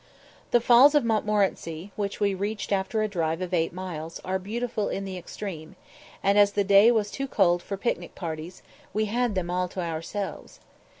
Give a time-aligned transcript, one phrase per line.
[0.49, 4.89] The Falls of Montmorenci, which we reached after a drive of eight miles, are beautiful
[4.89, 5.75] in the extreme,
[6.23, 8.63] and, as the day was too cold for picnic parties,
[8.95, 10.59] we had them all to ourselves.